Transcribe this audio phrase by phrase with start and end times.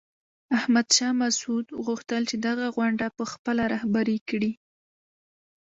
[0.57, 4.51] احمد شاه مسعود غوښتل چې دغه غونډه په خپله رهبري کړي.